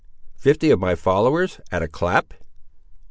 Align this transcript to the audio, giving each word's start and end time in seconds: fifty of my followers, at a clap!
fifty 0.35 0.71
of 0.71 0.79
my 0.79 0.95
followers, 0.95 1.61
at 1.71 1.83
a 1.83 1.87
clap! 1.87 2.33